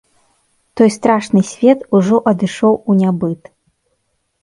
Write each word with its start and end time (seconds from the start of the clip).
Той 0.75 0.89
страшны 0.95 1.41
свет 1.51 1.79
ужо 1.99 2.17
адышоў 2.35 2.73
у 2.89 2.99
нябыт. 3.03 3.41